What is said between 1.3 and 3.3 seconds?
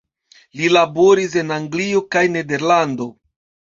en Anglio kaj Nederlando.